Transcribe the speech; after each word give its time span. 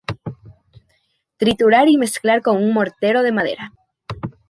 Triturar 1.37 1.87
y 1.87 1.97
mezclar 1.99 2.41
con 2.41 2.57
un 2.57 2.73
mortero 2.73 3.21
de 3.21 3.31
madera. 3.31 3.71